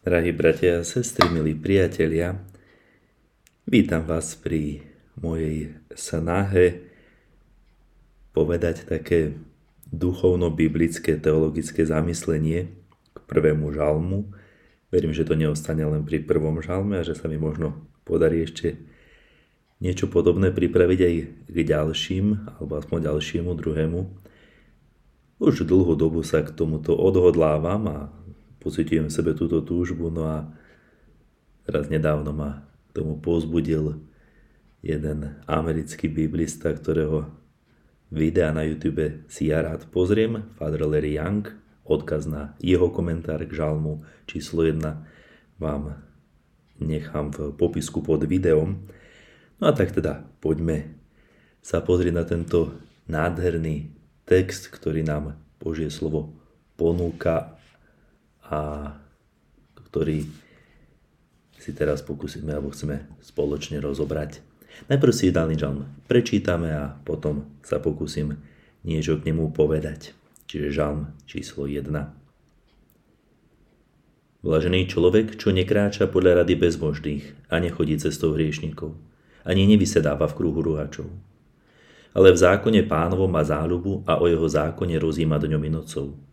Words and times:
Drahí 0.00 0.32
bratia 0.32 0.80
a 0.80 0.88
sestry, 0.88 1.28
milí 1.28 1.52
priatelia, 1.52 2.40
vítam 3.68 4.00
vás 4.08 4.32
pri 4.32 4.80
mojej 5.20 5.76
snahe 5.92 6.88
povedať 8.32 8.88
také 8.88 9.36
duchovno-biblické 9.92 11.20
teologické 11.20 11.84
zamyslenie 11.84 12.72
k 13.12 13.18
prvému 13.28 13.76
žalmu. 13.76 14.32
Verím, 14.88 15.12
že 15.12 15.28
to 15.28 15.36
neostane 15.36 15.84
len 15.84 16.00
pri 16.00 16.24
prvom 16.24 16.64
žalme 16.64 16.96
a 16.96 17.04
že 17.04 17.12
sa 17.12 17.28
mi 17.28 17.36
možno 17.36 17.76
podarí 18.08 18.48
ešte 18.48 18.80
niečo 19.84 20.08
podobné 20.08 20.48
pripraviť 20.48 21.00
aj 21.04 21.14
k 21.44 21.56
ďalším, 21.60 22.56
alebo 22.56 22.80
aspoň 22.80 23.04
ďalšiemu, 23.04 23.52
druhému. 23.52 24.00
Už 25.44 25.68
dlhú 25.68 25.92
dobu 25.92 26.24
sa 26.24 26.40
k 26.40 26.56
tomuto 26.56 26.96
odhodlávam 26.96 27.84
a 27.84 27.98
pocitujem 28.60 29.08
v 29.08 29.16
sebe 29.16 29.32
túto 29.32 29.64
túžbu, 29.64 30.12
no 30.12 30.28
a 30.28 30.46
teraz 31.64 31.88
nedávno 31.88 32.30
ma 32.36 32.68
tomu 32.92 33.16
pozbudil 33.18 33.98
jeden 34.84 35.40
americký 35.48 36.08
biblista, 36.08 36.72
ktorého 36.72 37.28
videa 38.12 38.52
na 38.52 38.66
YouTube 38.66 39.24
si 39.30 39.48
ja 39.48 39.64
rád 39.64 39.88
pozriem, 39.88 40.44
Father 40.56 40.84
Larry 40.84 41.16
Young, 41.16 41.46
odkaz 41.84 42.28
na 42.28 42.54
jeho 42.62 42.92
komentár 42.92 43.42
k 43.44 43.52
žalmu 43.56 44.04
číslo 44.28 44.62
1 44.62 45.60
vám 45.60 46.00
nechám 46.80 47.30
v 47.30 47.52
popisku 47.54 48.00
pod 48.00 48.24
videom. 48.24 48.88
No 49.60 49.64
a 49.68 49.72
tak 49.76 49.92
teda 49.92 50.24
poďme 50.40 50.96
sa 51.60 51.84
pozrieť 51.84 52.14
na 52.16 52.24
tento 52.24 52.72
nádherný 53.04 53.92
text, 54.24 54.72
ktorý 54.72 55.04
nám 55.04 55.36
Božie 55.60 55.92
slovo 55.92 56.32
ponúka 56.80 57.59
a 58.50 58.92
ktorý 59.78 60.26
si 61.60 61.70
teraz 61.70 62.02
pokúsime 62.02 62.50
alebo 62.50 62.74
chceme 62.74 63.06
spoločne 63.22 63.78
rozobrať. 63.78 64.42
Najprv 64.90 65.12
si 65.14 65.30
daný 65.30 65.54
žalm 65.60 65.86
prečítame 66.10 66.72
a 66.74 66.98
potom 67.04 67.46
sa 67.62 67.78
pokúsim 67.78 68.38
niečo 68.82 69.20
k 69.20 69.30
nemu 69.30 69.54
povedať. 69.54 70.16
Čiže 70.50 70.74
žalm 70.74 71.14
číslo 71.30 71.70
1. 71.70 71.86
Blažený 74.40 74.88
človek, 74.88 75.36
čo 75.36 75.52
nekráča 75.52 76.08
podľa 76.08 76.42
rady 76.42 76.56
bezbožných 76.56 77.52
a 77.52 77.60
nechodí 77.60 78.00
cestou 78.00 78.32
hriešnikov, 78.32 78.96
ani 79.44 79.68
nevysedáva 79.68 80.24
v 80.32 80.36
kruhu 80.40 80.64
ruhačov. 80.64 81.12
Ale 82.16 82.32
v 82.32 82.38
zákone 82.40 82.88
pánovom 82.88 83.30
má 83.30 83.44
záľubu 83.44 84.02
a 84.08 84.18
o 84.18 84.26
jeho 84.26 84.48
zákone 84.48 84.96
rozíma 84.96 85.36
dňom 85.38 85.62
i 85.62 85.70
nocou 85.70 86.29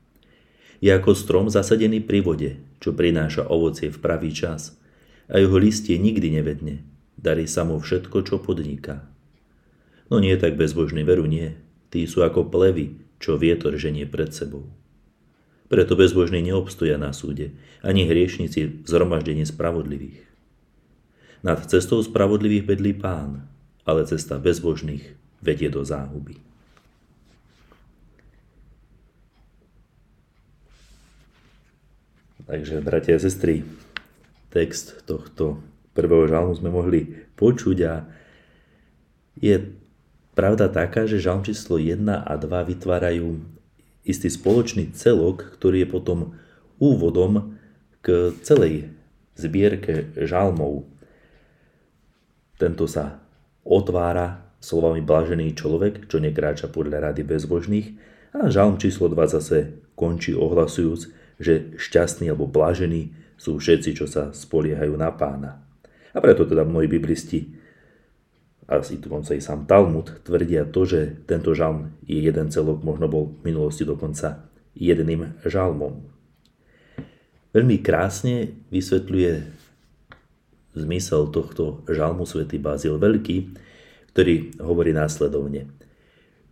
je 0.83 0.89
ako 0.94 1.17
strom 1.17 1.45
zasadený 1.50 2.06
pri 2.06 2.20
vode, 2.22 2.52
čo 2.78 2.94
prináša 2.94 3.50
ovocie 3.50 3.89
v 3.89 3.97
pravý 3.97 4.30
čas 4.33 4.78
a 5.28 5.42
jeho 5.42 5.58
listie 5.59 6.00
nikdy 6.00 6.39
nevedne. 6.39 6.86
Darí 7.17 7.50
sa 7.50 7.66
mu 7.66 7.81
všetko, 7.81 8.23
čo 8.23 8.39
podniká. 8.39 9.03
No 10.08 10.23
nie 10.23 10.38
tak 10.39 10.55
bezbožný 10.55 11.03
veru 11.03 11.28
nie. 11.28 11.58
Tí 11.92 12.08
sú 12.08 12.23
ako 12.23 12.48
plevy, 12.48 12.95
čo 13.20 13.36
vietor 13.36 13.75
ženie 13.75 14.08
pred 14.08 14.31
sebou. 14.31 14.70
Preto 15.67 16.00
bezbožní 16.00 16.39
neobstoja 16.48 16.95
na 16.95 17.11
súde, 17.11 17.52
ani 17.83 18.08
hriešnici 18.08 18.83
v 18.83 18.88
zhromaždení 18.88 19.44
spravodlivých. 19.44 20.23
Nad 21.44 21.59
cestou 21.67 22.00
spravodlivých 22.00 22.64
bedlí 22.64 22.94
pán, 22.95 23.52
ale 23.83 24.08
cesta 24.08 24.39
bezbožných 24.39 25.20
vedie 25.44 25.67
do 25.67 25.83
záhuby. 25.83 26.39
Takže, 32.47 32.79
bratia 32.79 33.19
a 33.19 33.23
sestry, 33.23 33.67
text 34.55 35.03
tohto 35.03 35.59
prvého 35.91 36.31
žalmu 36.31 36.55
sme 36.55 36.71
mohli 36.71 37.27
počuť 37.35 37.77
a 37.83 38.07
je 39.35 39.75
pravda 40.31 40.71
taká, 40.71 41.03
že 41.03 41.19
žalm 41.19 41.43
číslo 41.43 41.75
1 41.75 42.07
a 42.07 42.33
2 42.39 42.47
vytvárajú 42.71 43.43
istý 44.07 44.31
spoločný 44.31 44.95
celok, 44.95 45.59
ktorý 45.59 45.83
je 45.83 45.91
potom 45.91 46.39
úvodom 46.80 47.59
k 47.99 48.31
celej 48.39 48.95
zbierke 49.36 50.15
žalmov. 50.15 50.87
Tento 52.55 52.87
sa 52.87 53.19
otvára 53.67 54.55
slovami 54.63 55.03
blažený 55.03 55.52
človek, 55.52 56.07
čo 56.07 56.23
nekráča 56.23 56.71
podľa 56.71 57.11
rady 57.11 57.27
bezbožných 57.27 57.87
a 58.31 58.47
žalm 58.47 58.80
číslo 58.80 59.11
2 59.11 59.36
zase 59.36 59.83
končí 59.99 60.31
ohlasujúc, 60.31 61.17
že 61.37 61.77
šťastní 61.77 62.30
alebo 62.30 62.49
blážení 62.49 63.14
sú 63.37 63.61
všetci, 63.61 63.93
čo 63.93 64.05
sa 64.09 64.33
spoliehajú 64.33 64.98
na 64.98 65.14
pána. 65.14 65.61
A 66.11 66.17
preto 66.17 66.49
teda 66.49 66.65
mnohí 66.65 66.89
biblisti, 66.89 67.53
a 68.67 68.81
dokonca 68.83 69.31
i 69.31 69.39
sám 69.39 69.64
Talmud, 69.64 70.11
tvrdia 70.27 70.67
to, 70.67 70.83
že 70.83 71.23
tento 71.23 71.55
žalm 71.55 71.95
je 72.03 72.20
jeden 72.20 72.52
celok, 72.52 72.83
možno 72.83 73.08
bol 73.08 73.31
v 73.39 73.53
minulosti 73.53 73.87
dokonca 73.87 74.49
jedným 74.75 75.39
žalmom. 75.45 76.03
Veľmi 77.55 77.80
krásne 77.80 78.59
vysvetľuje 78.73 79.31
zmysel 80.75 81.31
tohto 81.31 81.86
žalmu 81.87 82.27
svätý 82.27 82.59
Bazil 82.59 82.99
Veľký, 82.99 83.55
ktorý 84.11 84.58
hovorí 84.61 84.92
následovne. 84.92 85.69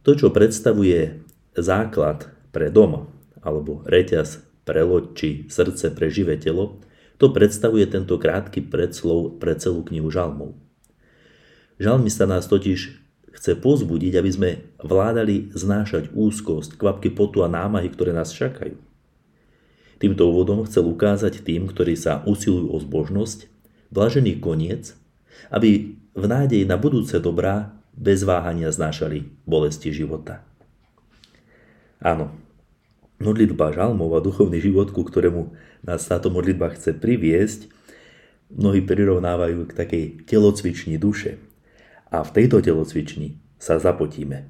To, 0.06 0.14
čo 0.14 0.30
predstavuje 0.30 1.26
základ 1.58 2.30
pre 2.54 2.70
dom 2.70 3.10
alebo 3.42 3.82
reťaz 3.90 4.45
preloď 4.66 5.04
či 5.14 5.30
srdce 5.48 5.94
pre 5.94 6.10
telo, 6.42 6.82
to 7.16 7.32
predstavuje 7.32 7.88
tento 7.88 8.20
krátky 8.20 8.68
predslov 8.68 9.40
pre 9.40 9.56
celú 9.56 9.86
knihu 9.88 10.12
žalmov. 10.12 10.58
Žalmista 11.80 12.28
nás 12.28 12.50
totiž 12.52 13.06
chce 13.36 13.52
pozbudiť, 13.60 14.14
aby 14.20 14.32
sme 14.32 14.50
vládali 14.80 15.52
znášať 15.52 16.12
úzkosť, 16.12 16.80
kvapky 16.80 17.12
potu 17.12 17.44
a 17.44 17.52
námahy, 17.52 17.92
ktoré 17.92 18.16
nás 18.16 18.32
čakajú. 18.32 18.80
Týmto 19.96 20.28
úvodom 20.28 20.68
chcel 20.68 20.88
ukázať 20.88 21.44
tým, 21.44 21.72
ktorí 21.72 21.96
sa 21.96 22.24
usilujú 22.28 22.76
o 22.76 22.78
zbožnosť, 22.84 23.48
blažený 23.92 24.44
koniec, 24.44 24.96
aby 25.52 25.96
v 26.16 26.26
nádeji 26.28 26.68
na 26.68 26.76
budúce 26.76 27.16
dobrá 27.20 27.76
bez 27.96 28.28
váhania 28.28 28.72
znášali 28.72 29.24
bolesti 29.48 29.92
života. 29.96 30.44
Áno, 32.04 32.36
modlitba 33.20 33.72
žalmov 33.72 34.12
a 34.16 34.24
duchovný 34.24 34.60
život, 34.60 34.92
ku 34.92 35.08
ktorému 35.08 35.56
nás 35.88 36.04
táto 36.04 36.28
modlitba 36.28 36.76
chce 36.76 36.96
priviesť, 36.96 37.72
mnohí 38.52 38.84
prirovnávajú 38.84 39.72
k 39.72 39.74
takej 39.74 40.04
telocvični 40.28 41.00
duše. 41.00 41.40
A 42.12 42.22
v 42.22 42.32
tejto 42.32 42.62
telocvični 42.62 43.40
sa 43.58 43.82
zapotíme. 43.82 44.48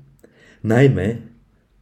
Najmä, 0.65 1.07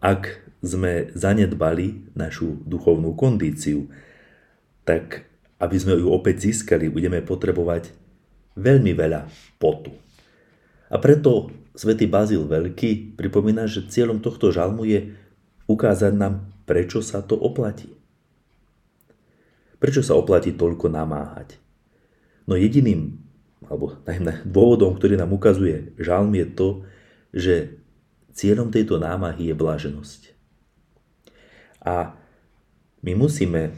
ak 0.04 0.44
sme 0.64 1.12
zanedbali 1.16 2.14
našu 2.16 2.60
duchovnú 2.64 3.16
kondíciu, 3.16 3.88
tak 4.84 5.28
aby 5.60 5.76
sme 5.80 5.96
ju 5.96 6.12
opäť 6.12 6.52
získali, 6.52 6.92
budeme 6.92 7.24
potrebovať 7.24 7.96
veľmi 8.60 8.92
veľa 8.92 9.28
potu. 9.60 9.96
A 10.92 11.00
preto 11.00 11.50
svätý 11.74 12.06
Bazil 12.06 12.46
Veľký 12.46 13.18
pripomína, 13.18 13.66
že 13.66 13.88
cieľom 13.88 14.22
tohto 14.22 14.54
žalmu 14.54 14.86
je 14.86 15.16
ukázať 15.66 16.14
nám 16.14 16.53
prečo 16.64 17.00
sa 17.04 17.24
to 17.24 17.36
oplatí. 17.36 17.92
Prečo 19.80 20.00
sa 20.00 20.16
oplatí 20.16 20.56
toľko 20.56 20.88
namáhať? 20.88 21.60
No 22.48 22.56
jediným, 22.56 23.20
alebo 23.68 23.96
dôvodom, 24.44 24.96
ktorý 24.96 25.16
nám 25.16 25.32
ukazuje 25.32 25.96
žalm 25.96 26.36
je 26.36 26.48
to, 26.52 26.70
že 27.32 27.56
cieľom 28.34 28.74
tejto 28.74 29.00
námahy 29.00 29.52
je 29.52 29.56
blaženosť. 29.56 30.22
A 31.84 32.16
my 33.04 33.14
musíme 33.14 33.76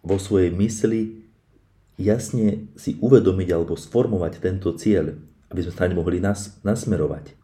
vo 0.00 0.16
svojej 0.16 0.48
mysli 0.56 1.28
jasne 1.98 2.70
si 2.78 2.96
uvedomiť 2.98 3.48
alebo 3.52 3.74
sformovať 3.74 4.40
tento 4.40 4.72
cieľ, 4.78 5.18
aby 5.50 5.60
sme 5.66 5.72
sa 5.74 5.90
mohli 5.92 6.18
nas, 6.22 6.56
nasmerovať. 6.62 7.37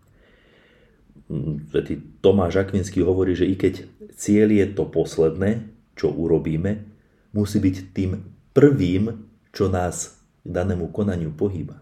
Svetý 1.73 2.05
Tomáš 2.21 2.61
Akvinský 2.61 3.01
hovorí, 3.01 3.33
že 3.33 3.49
i 3.49 3.57
keď 3.57 3.89
cieľ 4.13 4.53
je 4.53 4.67
to 4.77 4.85
posledné, 4.85 5.65
čo 5.97 6.13
urobíme, 6.13 6.85
musí 7.33 7.59
byť 7.59 7.77
tým 7.97 8.21
prvým, 8.53 9.25
čo 9.51 9.73
nás 9.73 10.21
k 10.45 10.49
danému 10.53 10.93
konaniu 10.93 11.33
pohýba, 11.33 11.81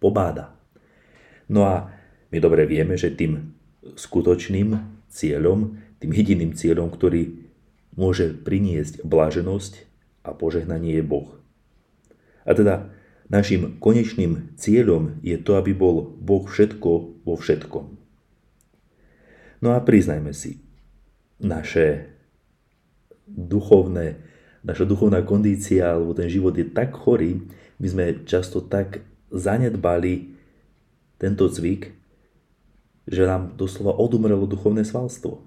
pobáda. 0.00 0.56
No 1.52 1.68
a 1.68 1.92
my 2.32 2.38
dobre 2.40 2.64
vieme, 2.64 2.96
že 2.96 3.12
tým 3.12 3.52
skutočným 3.96 4.80
cieľom, 5.12 5.76
tým 6.00 6.12
jediným 6.12 6.52
cieľom, 6.56 6.88
ktorý 6.88 7.48
môže 7.98 8.32
priniesť 8.32 9.02
blaženosť 9.04 9.84
a 10.24 10.32
požehnanie 10.32 10.96
je 10.96 11.04
Boh. 11.04 11.36
A 12.48 12.56
teda 12.56 12.88
našim 13.28 13.76
konečným 13.76 14.56
cieľom 14.56 15.20
je 15.20 15.36
to, 15.36 15.58
aby 15.60 15.76
bol 15.76 16.16
Boh 16.16 16.48
všetko 16.48 16.90
vo 17.26 17.34
všetkom. 17.36 17.97
No 19.58 19.74
a 19.74 19.82
priznajme 19.82 20.30
si, 20.34 20.62
naše 21.38 22.14
duchovné 23.28 24.28
naša 24.68 24.84
duchovná 24.84 25.22
kondícia 25.22 25.94
alebo 25.94 26.14
ten 26.14 26.26
život 26.26 26.54
je 26.54 26.66
tak 26.66 26.94
chorý, 26.94 27.40
my 27.78 27.86
sme 27.86 28.04
často 28.26 28.60
tak 28.60 29.00
zanedbali 29.30 30.34
tento 31.18 31.46
zvyk, 31.46 31.94
že 33.08 33.22
nám 33.24 33.54
doslova 33.54 33.94
odumrelo 33.96 34.44
duchovné 34.44 34.82
svalstvo. 34.82 35.40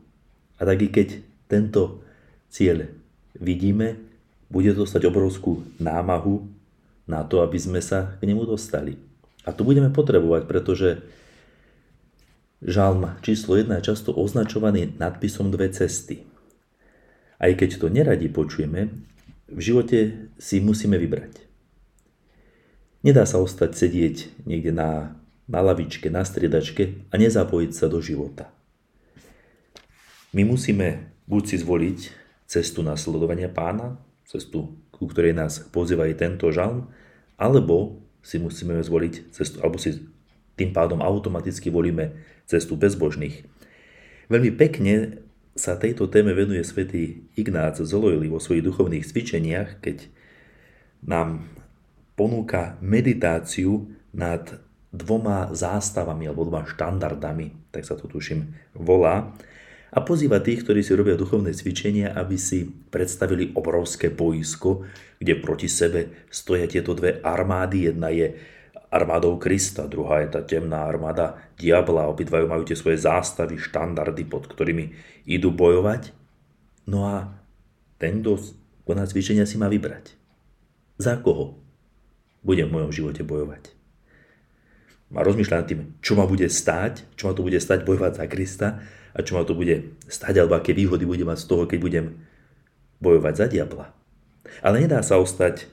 A 0.57 0.62
tak 0.64 0.80
i 0.81 0.90
keď 0.90 1.07
tento 1.46 2.02
cieľ 2.50 2.88
vidíme, 3.36 4.00
bude 4.52 4.72
to 4.75 4.84
stať 4.84 5.07
obrovskú 5.07 5.64
námahu 5.80 6.44
na 7.07 7.24
to, 7.24 7.44
aby 7.44 7.57
sme 7.60 7.80
sa 7.80 8.16
k 8.19 8.28
nemu 8.28 8.44
dostali. 8.48 9.00
A 9.48 9.56
to 9.56 9.66
budeme 9.66 9.90
potrebovať, 9.90 10.46
pretože 10.46 11.02
žalm 12.62 13.18
číslo 13.25 13.58
1 13.58 13.81
je 13.81 13.88
často 13.94 14.13
označovaný 14.13 14.94
nadpisom 15.02 15.50
dve 15.50 15.74
cesty. 15.74 16.25
Aj 17.42 17.50
keď 17.58 17.81
to 17.81 17.88
neradi 17.90 18.30
počujeme, 18.30 18.94
v 19.52 19.60
živote 19.60 20.30
si 20.38 20.62
musíme 20.62 20.96
vybrať. 20.96 21.42
Nedá 23.02 23.25
sa 23.25 23.42
ostať 23.42 23.74
sedieť 23.74 24.46
niekde 24.46 24.69
na, 24.69 25.18
na 25.50 25.60
lavičke, 25.66 26.13
na 26.13 26.22
striedačke 26.22 27.10
a 27.10 27.18
nezapojiť 27.18 27.72
sa 27.74 27.90
do 27.90 27.98
života. 27.98 28.54
My 30.31 30.46
musíme 30.46 31.12
buď 31.25 31.44
si 31.50 31.57
zvoliť 31.60 32.00
cestu 32.46 32.86
nasledovania 32.86 33.50
pána, 33.50 33.98
cestu, 34.30 34.78
ku 34.94 35.10
ktorej 35.10 35.34
nás 35.34 35.60
pozýva 35.74 36.06
aj 36.07 36.22
tento 36.22 36.54
žalm, 36.54 36.88
alebo 37.42 38.00
si 38.22 38.38
musíme 38.38 38.78
zvoliť 38.78 39.34
cestu, 39.34 39.57
alebo 39.66 39.81
si 39.81 39.98
tým 40.62 40.69
pádom 40.78 41.02
automaticky 41.02 41.74
volíme 41.74 42.13
cestu 42.46 42.78
bezbožných. 42.78 43.42
Veľmi 44.30 44.54
pekne 44.54 45.25
sa 45.58 45.75
tejto 45.75 46.06
téme 46.08 46.38
venuje 46.38 46.62
svätý 46.62 47.25
Ignác 47.34 47.81
z 47.81 47.92
vo 47.98 48.40
svojich 48.40 48.63
duchovných 48.63 49.04
cvičeniach, 49.04 49.81
keď 49.81 50.06
nám 51.02 51.50
ponúka 52.13 52.78
meditáciu 52.80 53.90
nad 54.13 54.62
dvoma 54.94 55.50
zástavami 55.52 56.30
alebo 56.30 56.46
dvoma 56.46 56.69
štandardami, 56.69 57.74
tak 57.74 57.84
sa 57.84 57.98
to 57.98 58.06
tuším 58.06 58.54
volá, 58.78 59.34
a 59.92 60.00
pozýva 60.00 60.40
tých, 60.40 60.64
ktorí 60.64 60.80
si 60.88 60.96
robia 60.96 61.19
duchovné 61.19 61.52
cvičenia, 61.52 62.16
aby 62.16 62.40
si 62.40 62.64
predstavili 62.64 63.52
obrovské 63.52 64.07
boisko, 64.07 64.88
kde 65.19 65.36
proti 65.44 65.68
sebe 65.68 66.31
stoja 66.31 66.64
tieto 66.64 66.96
dve 66.96 67.19
armády. 67.19 67.92
Jedna 67.92 68.07
je 68.07 68.31
armádou 68.92 69.40
Krista, 69.40 69.88
druhá 69.88 70.22
je 70.22 70.36
tá 70.36 70.44
temná 70.44 70.84
armáda 70.84 71.40
diabla. 71.56 72.12
Obidvajú 72.12 72.46
majú 72.46 72.68
tie 72.68 72.76
svoje 72.76 73.00
zástavy, 73.00 73.56
štandardy, 73.56 74.28
pod 74.28 74.52
ktorými 74.52 74.92
idú 75.26 75.50
bojovať. 75.56 76.12
No 76.86 77.08
a 77.08 77.32
ten, 77.96 78.20
kto 78.20 78.38
koná 78.84 79.08
cvičenia, 79.08 79.48
si 79.48 79.56
má 79.56 79.72
vybrať. 79.72 80.20
Za 81.00 81.18
koho 81.24 81.56
bude 82.44 82.68
v 82.68 82.74
mojom 82.76 82.92
živote 82.92 83.24
bojovať? 83.24 83.72
A 85.12 85.24
rozmýšľam 85.24 85.60
nad 85.64 85.68
tým, 85.68 85.82
čo 86.00 86.16
ma 86.16 86.24
bude 86.28 86.48
stáť, 86.48 87.16
čo 87.16 87.28
ma 87.28 87.34
to 87.36 87.44
bude 87.44 87.60
stať 87.60 87.84
bojovať 87.88 88.12
za 88.20 88.26
Krista, 88.28 88.68
a 89.12 89.20
čo 89.20 89.36
ma 89.36 89.44
to 89.44 89.56
bude 89.56 90.00
stať, 90.08 90.40
alebo 90.40 90.56
aké 90.56 90.72
výhody 90.72 91.04
budem 91.04 91.28
mať 91.28 91.44
z 91.44 91.50
toho, 91.52 91.64
keď 91.68 91.80
budem 91.84 92.06
bojovať 93.04 93.34
za 93.36 93.46
diabla. 93.52 93.92
Ale 94.64 94.84
nedá 94.84 95.04
sa 95.04 95.20
ostať 95.20 95.68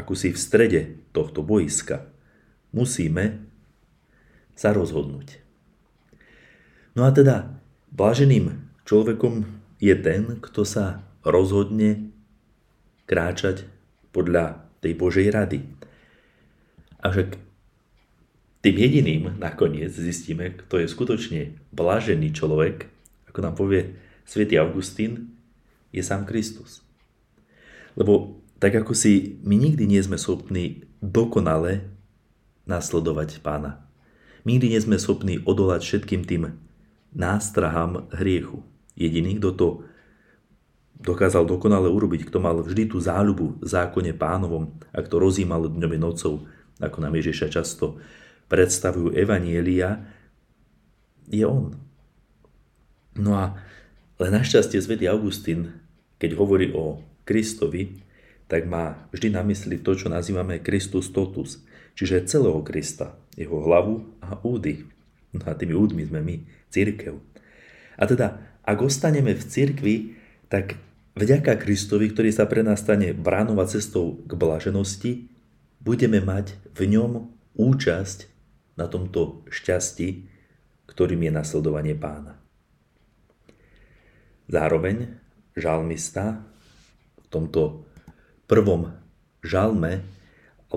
ako 0.00 0.16
si 0.16 0.32
v 0.32 0.38
strede 0.40 0.80
tohto 1.12 1.44
boiska. 1.44 2.08
Musíme 2.70 3.42
sa 4.54 4.70
rozhodnúť. 4.76 5.40
No 6.94 7.06
a 7.06 7.10
teda, 7.14 7.56
blaženým 7.94 8.70
človekom 8.84 9.46
je 9.80 9.94
ten, 9.96 10.38
kto 10.42 10.62
sa 10.66 11.00
rozhodne 11.24 12.12
kráčať 13.08 13.66
podľa 14.12 14.66
tej 14.84 14.92
Božej 14.96 15.26
rady. 15.32 15.64
Avšak 17.00 17.40
tým 18.60 18.76
jediným 18.76 19.40
nakoniec 19.40 19.88
zistíme, 19.88 20.52
kto 20.52 20.84
je 20.84 20.86
skutočne 20.92 21.40
blažený 21.72 22.36
človek, 22.36 22.92
ako 23.32 23.38
nám 23.40 23.56
povie 23.56 23.96
svätý 24.28 24.60
Augustín, 24.60 25.32
je 25.90 26.04
sám 26.04 26.28
Kristus. 26.28 26.84
Lebo 27.96 28.38
tak 28.60 28.76
ako 28.76 28.92
si 28.92 29.40
my 29.40 29.56
nikdy 29.56 29.88
nie 29.88 29.98
sme 30.04 30.20
schopní 30.20 30.84
dokonale 31.00 31.88
nasledovať 32.70 33.42
pána. 33.42 33.82
My 34.46 34.56
nie 34.56 34.78
sme 34.78 34.96
schopní 34.96 35.42
odolať 35.42 35.82
všetkým 35.82 36.22
tým 36.24 36.54
nástrahám 37.10 38.08
hriechu. 38.14 38.62
Jediný, 38.94 39.36
kto 39.42 39.50
to 39.52 39.68
dokázal 41.00 41.48
dokonale 41.48 41.88
urobiť, 41.88 42.28
kto 42.28 42.38
mal 42.38 42.60
vždy 42.62 42.92
tú 42.92 43.02
záľubu 43.02 43.60
v 43.60 43.66
zákone 43.66 44.14
pánovom 44.14 44.70
a 44.94 45.00
kto 45.02 45.18
rozímal 45.18 45.66
dňom 45.66 45.92
nocou, 45.96 46.44
ako 46.78 46.96
nám 47.00 47.16
Ježiša 47.18 47.50
často 47.50 47.98
predstavujú 48.48 49.16
Evanielia, 49.16 50.04
je 51.30 51.46
on. 51.46 51.72
No 53.16 53.32
a 53.38 53.56
len 54.20 54.30
našťastie 54.34 54.82
svätý 54.82 55.08
Augustín, 55.08 55.80
keď 56.20 56.36
hovorí 56.36 56.74
o 56.74 57.00
Kristovi, 57.24 58.02
tak 58.50 58.66
má 58.66 59.06
vždy 59.14 59.30
na 59.30 59.46
mysli 59.46 59.78
to, 59.78 59.94
čo 59.94 60.10
nazývame 60.10 60.58
Christus 60.60 61.08
totus, 61.14 61.62
čiže 61.94 62.26
celého 62.26 62.60
Krista, 62.66 63.16
jeho 63.34 63.60
hlavu 63.62 64.06
a 64.20 64.38
údy. 64.42 64.86
No 65.30 65.46
a 65.46 65.54
tými 65.54 65.74
údmi 65.74 66.06
sme 66.06 66.20
my, 66.20 66.36
církev. 66.70 67.18
A 68.00 68.02
teda, 68.08 68.40
ak 68.66 68.78
ostaneme 68.82 69.36
v 69.36 69.42
cirkvi, 69.42 69.96
tak 70.50 70.78
vďaka 71.14 71.58
Kristovi, 71.60 72.10
ktorý 72.10 72.30
sa 72.34 72.48
pre 72.50 72.66
nás 72.66 72.82
stane 72.82 73.14
bránou 73.14 73.58
cestou 73.68 74.18
k 74.26 74.32
blaženosti, 74.34 75.30
budeme 75.80 76.18
mať 76.20 76.56
v 76.74 76.96
ňom 76.98 77.12
účasť 77.56 78.28
na 78.76 78.88
tomto 78.88 79.44
šťastí, 79.52 80.08
ktorým 80.88 81.28
je 81.28 81.32
nasledovanie 81.32 81.94
pána. 81.94 82.40
Zároveň 84.50 85.14
žalmista 85.54 86.42
v 87.22 87.26
tomto 87.30 87.86
prvom 88.50 88.90
žalme, 89.46 90.02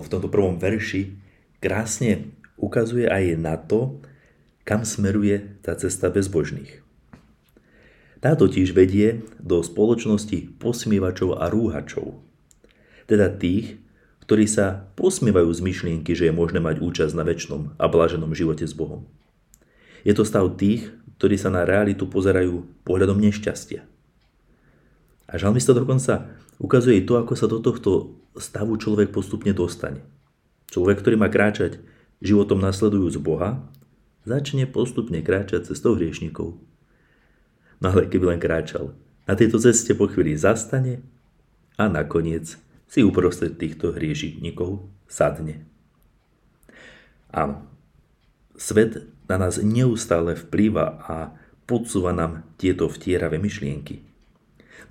v 0.02 0.10
tomto 0.10 0.32
prvom 0.32 0.58
verši 0.58 1.14
krásne 1.62 2.34
ukazuje 2.58 3.06
aj 3.06 3.38
na 3.38 3.60
to, 3.60 4.02
kam 4.64 4.88
smeruje 4.88 5.60
tá 5.62 5.76
cesta 5.76 6.08
bezbožných. 6.08 6.80
Tá 8.24 8.40
totiž 8.40 8.72
vedie 8.72 9.28
do 9.44 9.60
spoločnosti 9.60 10.56
posmievačov 10.56 11.36
a 11.44 11.52
rúhačov, 11.52 12.24
teda 13.06 13.28
tých, 13.36 13.84
ktorí 14.24 14.48
sa 14.48 14.88
posmievajú 14.96 15.52
z 15.52 15.60
myšlienky, 15.60 16.16
že 16.16 16.32
je 16.32 16.34
možné 16.34 16.64
mať 16.64 16.80
účasť 16.80 17.14
na 17.20 17.28
väčšnom 17.28 17.76
a 17.76 17.86
blaženom 17.92 18.32
živote 18.32 18.64
s 18.64 18.72
Bohom. 18.72 19.04
Je 20.08 20.16
to 20.16 20.24
stav 20.24 20.48
tých, 20.56 20.96
ktorí 21.20 21.36
sa 21.36 21.52
na 21.52 21.68
realitu 21.68 22.08
pozerajú 22.08 22.88
pohľadom 22.88 23.20
nešťastia. 23.20 23.84
A 25.28 25.34
žalmista 25.36 25.76
dokonca 25.76 26.32
ukazuje 26.64 27.04
to, 27.04 27.20
ako 27.20 27.36
sa 27.36 27.52
do 27.52 27.60
tohto 27.60 28.23
stavu 28.38 28.78
človek 28.78 29.14
postupne 29.14 29.54
dostane. 29.54 30.02
Človek, 30.74 31.06
ktorý 31.06 31.16
má 31.22 31.30
kráčať 31.30 31.78
životom 32.24 32.58
nasledujúc 32.58 33.22
Boha, 33.22 33.62
začne 34.26 34.66
postupne 34.66 35.20
kráčať 35.22 35.70
cestou 35.70 35.94
hriešnikov. 36.00 36.58
No 37.84 37.86
ale 37.92 38.08
keby 38.08 38.36
len 38.36 38.40
kráčal, 38.40 38.96
na 39.28 39.36
tejto 39.36 39.60
ceste 39.60 39.92
po 39.96 40.08
chvíli 40.08 40.36
zastane 40.36 41.04
a 41.76 41.88
nakoniec 41.88 42.56
si 42.88 43.00
uprostred 43.02 43.60
týchto 43.60 43.96
hriešitníkov 43.96 44.84
sadne. 45.08 45.66
Áno, 47.34 47.66
svet 48.54 49.10
na 49.26 49.42
nás 49.42 49.58
neustále 49.58 50.38
vplýva 50.38 51.02
a 51.02 51.16
podsúva 51.66 52.14
nám 52.14 52.46
tieto 52.62 52.86
vtieravé 52.86 53.42
myšlienky. 53.42 54.13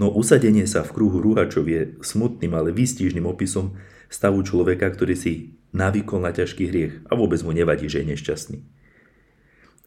No 0.01 0.13
usadenie 0.13 0.65
sa 0.65 0.85
v 0.85 0.95
kruhu 0.95 1.21
rúhačov 1.21 1.69
je 1.69 1.97
smutným, 2.01 2.53
ale 2.57 2.73
výstižným 2.73 3.25
opisom 3.29 3.77
stavu 4.13 4.45
človeka, 4.45 4.89
ktorý 4.93 5.17
si 5.17 5.57
navykol 5.73 6.21
na 6.21 6.33
ťažký 6.33 6.65
hriech 6.69 6.95
a 7.09 7.17
vôbec 7.17 7.41
mu 7.41 7.53
nevadí, 7.57 7.89
že 7.89 8.05
je 8.05 8.11
nešťastný. 8.13 8.59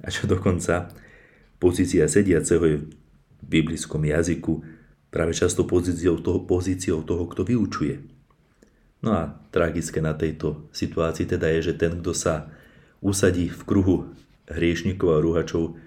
A 0.03 0.09
čo 0.09 0.25
dokonca 0.25 0.91
pozícia 1.61 2.05
sediaceho 2.09 2.63
je 2.65 2.77
v 2.81 2.85
biblickom 3.45 4.01
jazyku 4.01 4.65
práve 5.13 5.31
často 5.31 5.63
pozíciou 5.63 6.19
toho, 6.19 6.43
pozíciou 6.43 7.05
toho, 7.05 7.29
kto 7.29 7.47
vyučuje. 7.47 8.03
No 9.05 9.13
a 9.13 9.37
tragické 9.53 10.01
na 10.01 10.17
tejto 10.17 10.67
situácii 10.73 11.29
teda 11.29 11.47
je, 11.55 11.71
že 11.71 11.73
ten, 11.77 12.01
kto 12.01 12.11
sa 12.11 12.49
usadí 12.99 13.47
v 13.53 13.61
kruhu 13.63 14.11
hriešnikov 14.49 15.09
a 15.13 15.21
rúhačov, 15.21 15.77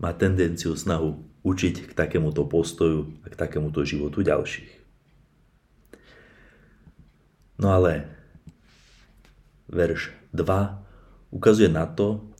má 0.00 0.16
tendenciu 0.16 0.72
snahu 0.72 1.20
učiť 1.44 1.92
k 1.92 1.92
takémuto 1.92 2.48
postoju 2.48 3.20
a 3.24 3.26
k 3.28 3.36
takémuto 3.36 3.84
životu 3.84 4.24
ďalších. 4.24 4.80
No 7.60 7.76
ale 7.76 8.08
verš 9.68 10.16
2 10.32 11.36
ukazuje 11.36 11.68
na 11.68 11.84
to, 11.84 12.32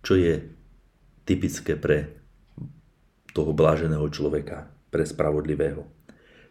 čo 0.00 0.16
je 0.16 0.40
typické 1.28 1.76
pre 1.76 2.16
toho 3.36 3.52
bláženého 3.52 4.08
človeka 4.08 4.72
pre 4.88 5.04
spravodlivého. 5.04 5.86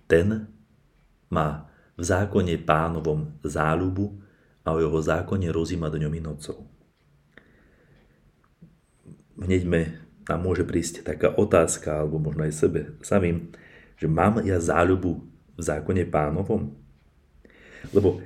Ten 0.05 0.47
má 1.33 1.67
v 1.99 2.03
zákone 2.05 2.55
pánovom 2.63 3.35
záľubu 3.43 4.21
a 4.63 4.71
o 4.71 4.77
jeho 4.79 4.99
zákone 5.01 5.51
rozíma 5.51 5.91
dňom 5.91 6.13
i 6.15 6.21
nocou. 6.23 6.78
Hneď 9.39 9.63
me 9.65 9.81
nám 10.27 10.45
môže 10.45 10.67
prísť 10.67 11.01
taká 11.01 11.33
otázka, 11.33 12.03
alebo 12.03 12.21
možno 12.21 12.45
aj 12.45 12.53
sebe 12.53 12.81
samým, 13.01 13.49
že 13.97 14.05
mám 14.05 14.43
ja 14.45 14.61
záľubu 14.61 15.25
v 15.55 15.61
zákone 15.61 16.05
pánovom? 16.07 16.75
Lebo 17.95 18.21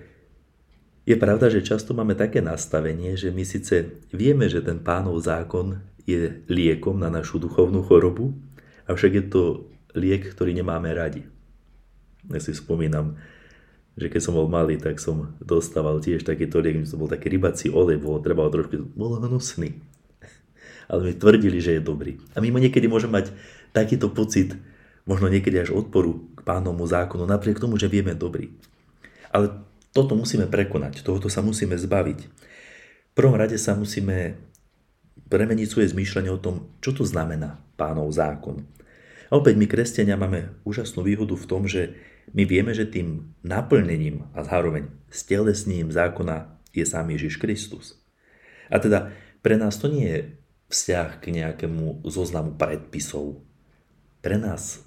je 1.03 1.15
pravda, 1.19 1.51
že 1.51 1.63
často 1.63 1.91
máme 1.91 2.15
také 2.15 2.39
nastavenie, 2.39 3.15
že 3.19 3.31
my 3.31 3.43
síce 3.43 4.03
vieme, 4.11 4.47
že 4.47 4.63
ten 4.63 4.79
pánov 4.79 5.19
zákon 5.19 5.79
je 6.03 6.43
liekom 6.51 6.99
na 6.99 7.07
našu 7.07 7.39
duchovnú 7.39 7.83
chorobu, 7.83 8.35
avšak 8.87 9.11
je 9.15 9.25
to 9.27 9.43
liek, 9.95 10.27
ktorý 10.31 10.51
nemáme 10.51 10.91
radi. 10.91 11.23
Ja 12.31 12.39
si 12.39 12.55
spomínam, 12.55 13.19
že 13.99 14.07
keď 14.09 14.21
som 14.23 14.33
bol 14.39 14.47
malý, 14.47 14.79
tak 14.79 14.97
som 14.97 15.35
dostával 15.43 15.99
tiež 15.99 16.23
takýto 16.23 16.63
liek, 16.63 16.83
že 16.83 16.95
to 16.95 16.99
bol 16.99 17.11
taký 17.11 17.35
rybací 17.35 17.67
olej, 17.69 17.99
bolo 17.99 18.23
treba 18.23 18.47
trošku, 18.47 18.95
bol 18.95 19.19
hnusný. 19.19 19.92
Ale 20.87 21.11
mi 21.11 21.13
tvrdili, 21.15 21.59
že 21.63 21.79
je 21.79 21.81
dobrý. 21.83 22.19
A 22.35 22.43
my 22.43 22.51
niekedy 22.51 22.87
môžeme 22.87 23.21
mať 23.21 23.31
takýto 23.71 24.11
pocit, 24.11 24.55
možno 25.03 25.27
niekedy 25.27 25.59
až 25.59 25.75
odporu 25.75 26.23
k 26.35 26.45
pánomu 26.45 26.83
zákonu, 26.87 27.27
napriek 27.27 27.59
tomu, 27.59 27.75
že 27.75 27.91
vieme 27.91 28.15
dobrý. 28.15 28.51
Ale 29.33 29.63
toto 29.91 30.17
musíme 30.17 30.49
prekonať, 30.49 31.05
tohoto 31.05 31.27
sa 31.27 31.45
musíme 31.45 31.77
zbaviť. 31.77 32.19
V 33.11 33.13
prvom 33.13 33.37
rade 33.37 33.57
sa 33.61 33.77
musíme 33.77 34.37
premeniť 35.29 35.67
svoje 35.69 35.93
zmýšľanie 35.93 36.31
o 36.33 36.41
tom, 36.41 36.69
čo 36.81 36.93
to 36.93 37.05
znamená 37.05 37.61
pánov 37.77 38.09
zákon. 38.13 38.65
A 39.29 39.41
opäť 39.41 39.57
my, 39.57 39.65
kresťania, 39.65 40.13
máme 40.13 40.53
úžasnú 40.61 41.01
výhodu 41.01 41.33
v 41.33 41.49
tom, 41.49 41.65
že 41.65 41.97
my 42.31 42.45
vieme, 42.45 42.71
že 42.71 42.85
tým 42.85 43.33
naplnením 43.41 44.29
a 44.37 44.45
zároveň 44.45 44.87
stelesním 45.09 45.89
zákona 45.89 46.53
je 46.73 46.85
sám 46.85 47.09
Ježiš 47.13 47.41
Kristus. 47.41 47.97
A 48.69 48.77
teda 48.77 49.13
pre 49.41 49.57
nás 49.57 49.77
to 49.81 49.89
nie 49.89 50.05
je 50.05 50.21
vzťah 50.73 51.21
k 51.21 51.25
nejakému 51.37 52.01
zoznamu 52.09 52.57
predpisov. 52.57 53.45
Pre 54.25 54.37
nás 54.41 54.81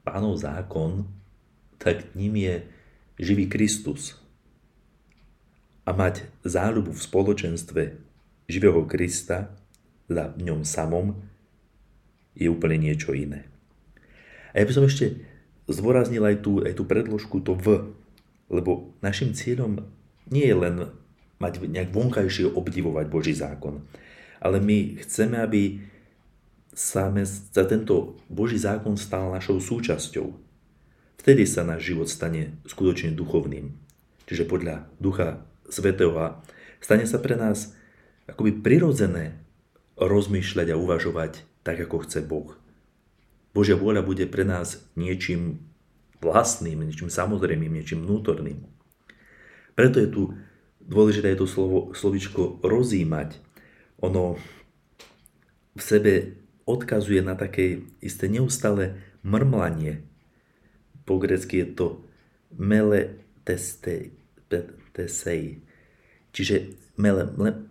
pánov 0.00 0.40
zákon, 0.40 1.04
tak 1.76 2.16
ním 2.16 2.40
je 2.40 2.54
živý 3.20 3.46
Kristus. 3.52 4.16
A 5.84 5.92
mať 5.92 6.24
záľubu 6.40 6.96
v 6.96 7.04
spoločenstve 7.04 7.82
živého 8.48 8.80
Krista 8.88 9.52
za 10.08 10.32
ňom 10.40 10.64
samom 10.64 11.14
je 12.32 12.48
úplne 12.48 12.80
niečo 12.80 13.12
iné. 13.12 13.46
A 14.56 14.62
ja 14.62 14.64
by 14.66 14.72
som 14.72 14.84
ešte 14.88 15.20
zdôraznil 15.70 16.24
aj 16.24 16.36
tú, 16.42 16.64
aj 16.64 16.74
tú 16.74 16.84
predložku 16.88 17.44
to 17.44 17.54
v, 17.54 17.94
lebo 18.50 18.96
našim 19.04 19.36
cieľom 19.36 19.86
nie 20.26 20.46
je 20.46 20.56
len 20.56 20.76
mať 21.38 21.62
nejak 21.64 21.90
vonkajšie 21.94 22.50
obdivovať 22.50 23.06
Boží 23.06 23.34
zákon, 23.34 23.86
ale 24.40 24.58
my 24.58 25.04
chceme, 25.04 25.36
aby 25.36 25.84
sa 26.72 27.12
tento 27.68 28.16
Boží 28.32 28.56
zákon 28.56 28.96
stal 28.96 29.28
našou 29.28 29.60
súčasťou. 29.60 30.32
Vtedy 31.20 31.44
sa 31.44 31.60
náš 31.60 31.92
život 31.92 32.08
stane 32.08 32.56
skutočne 32.64 33.12
duchovným. 33.12 33.76
Čiže 34.24 34.48
podľa 34.48 34.88
Ducha 34.96 35.44
Svetého 35.68 36.16
a 36.16 36.40
stane 36.80 37.04
sa 37.04 37.20
pre 37.20 37.36
nás 37.36 37.76
akoby 38.24 38.64
prirodzené 38.64 39.36
rozmýšľať 40.00 40.72
a 40.72 40.80
uvažovať 40.80 41.44
tak, 41.60 41.76
ako 41.84 42.08
chce 42.08 42.24
Boh. 42.24 42.56
Božia 43.52 43.76
vôľa 43.76 44.00
bude 44.00 44.24
pre 44.30 44.48
nás 44.48 44.80
niečím 44.96 45.60
vlastným, 46.24 46.80
niečím 46.80 47.12
samozrejmým, 47.12 47.76
niečím 47.76 48.08
vnútorným. 48.08 48.64
Preto 49.76 50.00
je 50.00 50.08
tu 50.08 50.22
dôležité 50.80 51.34
je 51.34 51.40
to 51.44 51.48
slovo, 51.50 51.92
slovičko 51.92 52.64
rozímať. 52.64 53.36
Ono 54.00 54.40
v 55.76 55.82
sebe 55.82 56.40
odkazuje 56.64 57.20
na 57.20 57.36
také 57.36 57.84
isté 58.00 58.28
neustále 58.28 59.00
mrmlanie. 59.24 60.04
Po 61.04 61.20
grecky 61.20 61.64
je 61.64 61.68
to 61.76 61.86
mele 62.56 63.20
teste, 63.44 64.14
tesei. 64.92 65.62
Čiže 66.30 66.76
mele, 66.96 67.30
mele, 67.34 67.66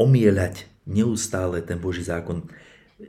omieľať 0.00 0.68
neustále 0.88 1.60
ten 1.60 1.76
Boží 1.76 2.00
zákon 2.00 2.48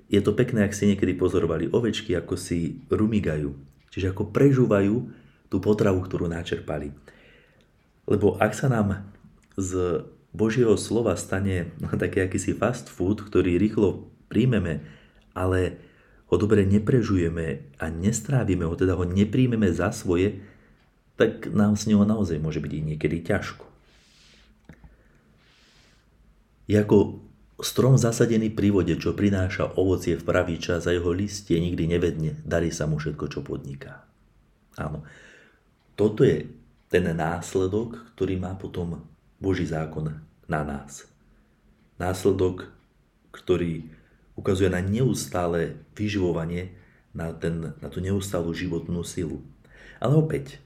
je 0.07 0.21
to 0.23 0.31
pekné, 0.31 0.63
ak 0.63 0.75
ste 0.75 0.95
niekedy 0.95 1.15
pozorovali 1.19 1.67
ovečky, 1.67 2.15
ako 2.15 2.39
si 2.39 2.79
rumigajú. 2.87 3.51
Čiže 3.91 4.15
ako 4.15 4.31
prežúvajú 4.31 4.95
tú 5.51 5.57
potravu, 5.59 5.99
ktorú 5.99 6.31
načerpali. 6.31 6.95
Lebo 8.07 8.39
ak 8.39 8.55
sa 8.55 8.71
nám 8.71 9.03
z 9.59 10.03
Božieho 10.31 10.75
slova 10.79 11.15
stane 11.19 11.75
taký 12.03 12.27
akýsi 12.27 12.55
fast 12.55 12.87
food, 12.87 13.23
ktorý 13.23 13.59
rýchlo 13.59 14.07
príjmeme, 14.31 14.83
ale 15.35 15.79
ho 16.31 16.35
dobre 16.39 16.63
neprežujeme 16.63 17.75
a 17.75 17.91
nestrávime 17.91 18.63
ho, 18.63 18.73
teda 18.79 18.95
ho 18.95 19.03
nepríjmeme 19.03 19.67
za 19.75 19.91
svoje, 19.91 20.39
tak 21.19 21.51
nám 21.51 21.75
s 21.75 21.91
neho 21.91 22.07
naozaj 22.07 22.39
môže 22.39 22.63
byť 22.63 22.71
niekedy 22.71 23.19
ťažko. 23.27 23.67
Je 26.71 26.79
ako 26.79 27.19
Strom 27.61 27.93
zasadený 27.93 28.49
pri 28.57 28.73
vode, 28.73 28.97
čo 28.97 29.13
prináša 29.13 29.77
ovocie 29.77 30.17
v 30.17 30.25
pravý 30.25 30.57
čas 30.57 30.89
a 30.89 30.95
jeho 30.97 31.13
listie 31.13 31.61
nikdy 31.61 31.85
nevedne, 31.85 32.41
darí 32.41 32.73
sa 32.73 32.89
mu 32.89 32.97
všetko, 32.97 33.25
čo 33.29 33.45
podniká. 33.45 34.01
Áno, 34.81 35.05
toto 35.93 36.25
je 36.25 36.49
ten 36.89 37.05
následok, 37.05 38.17
ktorý 38.17 38.41
má 38.41 38.57
potom 38.57 39.05
Boží 39.41 39.65
zákon 39.65 40.21
na 40.45 40.61
nás. 40.61 41.09
Následok, 41.97 42.69
ktorý 43.33 43.89
ukazuje 44.37 44.69
na 44.69 44.79
neustále 44.79 45.81
vyživovanie, 45.97 46.77
na, 47.11 47.35
ten, 47.35 47.75
na 47.81 47.87
tú 47.91 47.99
neustálú 47.99 48.55
životnú 48.55 49.03
silu. 49.03 49.43
Ale 49.99 50.15
opäť, 50.15 50.63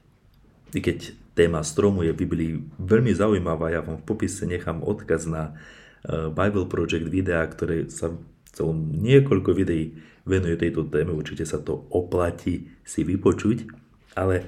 i 0.70 0.78
keď 0.78 1.16
téma 1.34 1.64
stromu 1.66 2.06
je 2.06 2.14
v 2.14 2.20
Biblii 2.22 2.52
veľmi 2.78 3.10
zaujímavá, 3.10 3.74
ja 3.74 3.82
vám 3.82 3.98
v 3.98 4.06
popise 4.06 4.46
nechám 4.46 4.84
odkaz 4.84 5.26
na 5.26 5.58
Eh, 6.06 6.30
Bible 6.30 6.70
Project 6.70 7.10
videa, 7.10 7.42
ktoré 7.42 7.90
sa 7.90 8.14
celom 8.54 8.94
niekoľko 8.94 9.50
videí 9.58 9.98
venuje 10.22 10.54
tejto 10.54 10.86
téme, 10.86 11.10
určite 11.10 11.42
sa 11.42 11.58
to 11.58 11.82
oplatí 11.90 12.70
si 12.86 13.02
vypočuť, 13.02 13.66
ale 14.14 14.46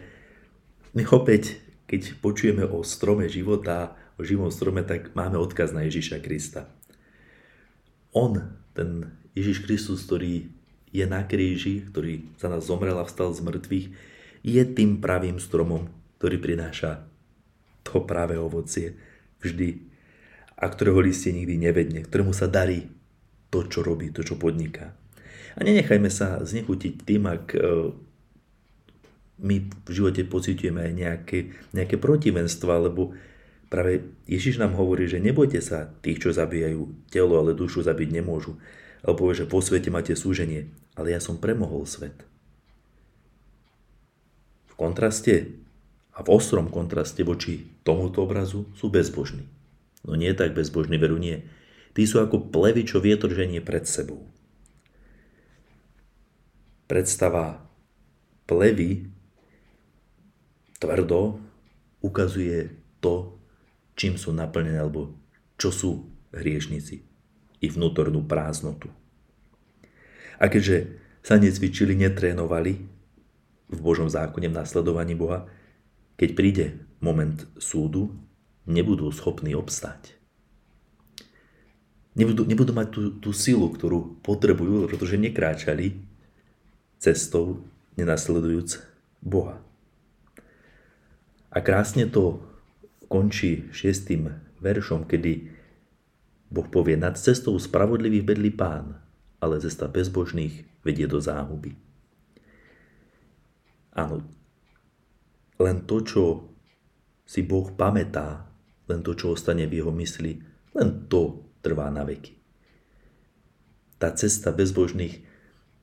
my 0.95 1.03
opäť, 1.11 1.59
keď 1.91 2.23
počujeme 2.23 2.63
o 2.63 2.87
strome 2.87 3.27
života, 3.27 3.99
o 4.19 4.27
živom 4.27 4.51
strome, 4.51 4.83
tak 4.83 5.15
máme 5.15 5.39
odkaz 5.39 5.71
na 5.71 5.87
Ježiša 5.87 6.19
Krista. 6.19 6.67
On, 8.11 8.35
ten 8.75 9.15
Ježiš 9.39 9.63
Kristus, 9.63 10.03
ktorý 10.05 10.51
je 10.91 11.05
na 11.07 11.23
kríži, 11.23 11.87
ktorý 11.87 12.27
za 12.41 12.51
nás 12.51 12.67
zomrel 12.67 12.99
a 12.99 13.07
vstal 13.07 13.31
z 13.31 13.45
mŕtvych, 13.47 13.87
je 14.43 14.63
tým 14.75 14.99
pravým 14.99 15.39
stromom, 15.39 15.87
ktorý 16.19 16.43
prináša 16.43 17.07
to 17.87 18.03
práve 18.03 18.35
ovocie 18.35 18.99
vždy 19.39 19.87
a 20.59 20.67
ktorého 20.67 20.99
listie 20.99 21.31
nikdy 21.31 21.55
nevedne, 21.55 22.03
ktorému 22.03 22.35
sa 22.35 22.51
darí 22.51 22.91
to, 23.49 23.65
čo 23.65 23.87
robí, 23.87 24.11
to, 24.11 24.27
čo 24.27 24.35
podniká. 24.35 24.93
A 25.55 25.63
nenechajme 25.63 26.11
sa 26.11 26.43
znechutiť 26.43 26.95
tým, 27.07 27.23
ak 27.27 27.45
e, 27.55 27.61
my 29.43 29.57
v 29.87 29.91
živote 29.91 30.27
pocitujeme 30.27 30.83
aj 30.83 30.93
nejaké, 30.95 31.39
nejaké 31.73 31.97
protivenstva, 31.97 32.91
lebo 32.91 33.15
práve 33.69 34.13
Ježiš 34.25 34.61
nám 34.61 34.75
hovorí, 34.75 35.09
že 35.09 35.23
nebojte 35.23 35.61
sa 35.61 35.89
tých, 36.01 36.25
čo 36.25 36.35
zabíjajú 36.35 37.09
telo, 37.13 37.41
ale 37.41 37.57
dušu 37.57 37.85
zabiť 37.85 38.21
nemôžu. 38.21 38.57
Alebo 39.05 39.29
povie, 39.29 39.45
že 39.45 39.51
po 39.51 39.63
svete 39.63 39.93
máte 39.93 40.17
súženie, 40.19 40.73
ale 40.99 41.15
ja 41.15 41.21
som 41.23 41.39
premohol 41.39 41.87
svet. 41.87 42.17
V 44.69 44.75
kontraste 44.75 45.55
a 46.19 46.27
v 46.27 46.29
ostrom 46.35 46.67
kontraste 46.67 47.23
voči 47.23 47.63
tomuto 47.87 48.27
obrazu 48.27 48.67
sú 48.75 48.91
bezbožní. 48.91 49.47
No 50.03 50.19
nie 50.19 50.35
tak 50.35 50.57
bezbožný, 50.57 50.99
veru 50.99 51.15
nie. 51.15 51.47
Tí 51.95 52.03
sú 52.07 52.19
ako 52.19 52.51
plevy, 52.51 52.83
čo 52.83 52.99
vietor 52.99 53.31
ženie 53.31 53.63
pred 53.63 53.87
sebou. 53.87 54.27
Predstava 56.91 57.63
plevy 58.51 59.07
tvrdo 60.83 61.39
ukazuje 62.03 62.75
to, 62.99 63.38
čím 63.99 64.15
sú 64.15 64.31
naplnené, 64.31 64.79
alebo 64.79 65.19
čo 65.59 65.75
sú 65.75 66.07
hriešnici. 66.31 67.03
I 67.59 67.67
vnútornú 67.67 68.23
prázdnotu. 68.23 68.87
A 70.39 70.47
keďže 70.47 71.03
sa 71.27 71.35
necvičili, 71.35 71.99
netrénovali 71.99 72.87
v 73.69 73.79
Božom 73.83 74.07
zákone 74.07 74.47
v 74.47 74.55
nasledovaní 74.55 75.19
Boha, 75.19 75.51
keď 76.15 76.31
príde 76.39 76.67
moment 77.03 77.43
súdu, 77.59 78.15
nebudú 78.71 79.11
schopní 79.11 79.59
obstať. 79.59 80.15
Nebudú, 82.15 82.47
nebudú 82.47 82.71
mať 82.75 82.89
tú, 82.91 83.01
tú 83.19 83.31
silu, 83.35 83.71
ktorú 83.71 84.23
potrebujú, 84.23 84.87
pretože 84.87 85.19
nekráčali 85.19 85.99
cestou, 86.99 87.67
nenasledujúc 87.99 88.83
Boha. 89.23 89.59
A 91.51 91.59
krásne 91.63 92.07
to 92.07 92.48
končí 93.09 93.67
šiestým 93.73 94.31
veršom, 94.61 95.09
kedy 95.09 95.51
Boh 96.49 96.69
povie, 96.69 96.97
nad 96.97 97.17
cestou 97.21 97.57
spravodlivých 97.61 98.25
bedli 98.25 98.53
pán, 98.53 98.97
ale 99.41 99.61
cesta 99.61 99.89
bezbožných 99.89 100.65
vedie 100.85 101.05
do 101.05 101.21
záhuby. 101.21 101.77
Áno, 103.93 104.25
len 105.59 105.85
to, 105.85 106.01
čo 106.05 106.25
si 107.29 107.45
Boh 107.45 107.69
pamätá, 107.75 108.49
len 108.89 109.05
to, 109.05 109.13
čo 109.13 109.37
ostane 109.37 109.69
v 109.69 109.85
jeho 109.85 109.93
mysli, 109.93 110.41
len 110.73 111.11
to 111.11 111.45
trvá 111.61 111.93
na 111.93 112.07
veky. 112.07 112.33
Tá 113.99 114.15
cesta 114.15 114.55
bezbožných, 114.55 115.27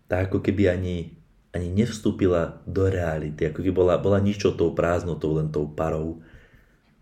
tá 0.08 0.26
ako 0.26 0.40
keby 0.40 0.72
ani 0.72 0.98
ani 1.56 1.72
nevstúpila 1.72 2.60
do 2.68 2.92
reality, 2.92 3.48
ako 3.48 3.64
keby 3.64 3.72
bola, 3.72 3.96
bola 3.96 4.20
ničo 4.20 4.60
tou 4.60 4.76
prázdnotou, 4.76 5.40
len 5.40 5.48
tou 5.48 5.72
parou, 5.72 6.20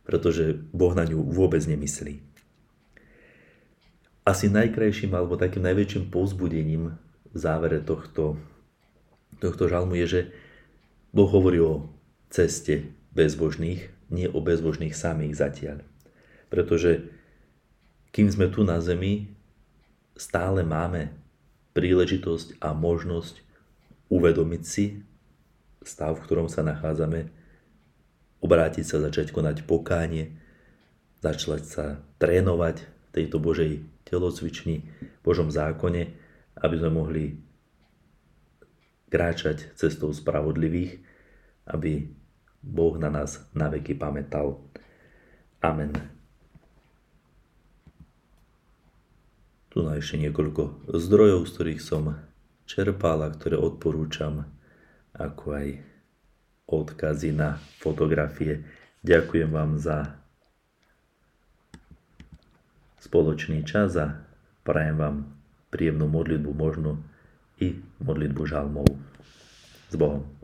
pretože 0.04 0.60
Boh 0.76 0.92
na 0.92 1.08
ňu 1.08 1.24
vôbec 1.24 1.64
nemyslí. 1.64 2.20
Asi 4.24 4.48
najkrajším 4.48 5.12
alebo 5.16 5.36
takým 5.36 5.68
najväčším 5.68 6.08
povzbudením 6.08 6.96
v 7.32 7.36
závere 7.36 7.84
tohto, 7.84 8.40
tohto 9.44 9.68
žalmu 9.68 10.00
je, 10.04 10.08
že 10.08 10.22
Boh 11.12 11.28
hovorí 11.28 11.60
o 11.60 11.92
ceste 12.32 12.96
bezbožných, 13.12 13.92
nie 14.08 14.28
o 14.32 14.40
bezbožných 14.40 14.96
samých 14.96 15.36
zatiaľ. 15.36 15.78
Pretože 16.48 17.10
kým 18.14 18.30
sme 18.30 18.48
tu 18.48 18.62
na 18.64 18.80
zemi, 18.80 19.34
stále 20.14 20.62
máme 20.62 21.10
príležitosť 21.74 22.62
a 22.62 22.72
možnosť 22.72 23.42
uvedomiť 24.14 24.64
si 24.64 25.02
stav, 25.82 26.16
v 26.16 26.24
ktorom 26.24 26.48
sa 26.48 26.62
nachádzame, 26.62 27.28
obrátiť 28.44 28.84
sa, 28.84 29.00
začať 29.00 29.32
konať 29.32 29.64
pokánie, 29.64 30.36
začať 31.24 31.64
sa 31.64 31.86
trénovať 32.20 32.84
v 32.84 33.10
tejto 33.16 33.40
Božej 33.40 33.88
telocvični, 34.04 34.84
Božom 35.24 35.48
zákone, 35.48 36.12
aby 36.60 36.76
sme 36.76 36.92
mohli 36.92 37.40
kráčať 39.08 39.72
cestou 39.80 40.12
spravodlivých, 40.12 41.00
aby 41.72 42.12
Boh 42.60 42.96
na 43.00 43.08
nás 43.08 43.40
naveky 43.56 43.96
pamätal. 43.96 44.60
Amen. 45.64 45.96
Tu 49.72 49.82
na 49.82 49.98
ešte 49.98 50.20
niekoľko 50.20 50.92
zdrojov, 50.92 51.48
z 51.48 51.52
ktorých 51.56 51.82
som 51.82 52.20
čerpal 52.68 53.24
a 53.24 53.32
ktoré 53.32 53.56
odporúčam, 53.56 54.46
ako 55.16 55.46
aj 55.56 55.93
odkazy 56.82 57.30
na 57.36 57.62
fotografie. 57.78 58.66
Ďakujem 59.06 59.50
vám 59.54 59.78
za 59.78 60.18
spoločný 63.04 63.62
čas 63.68 63.94
a 64.00 64.18
prajem 64.64 64.98
vám 64.98 65.16
príjemnú 65.70 66.10
modlitbu, 66.10 66.52
možno 66.56 66.98
i 67.60 67.78
modlitbu 68.02 68.42
žalmov. 68.48 68.88
S 69.92 69.96
Bohom. 70.00 70.43